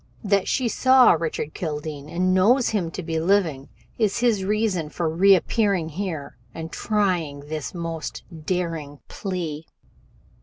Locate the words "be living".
3.03-3.69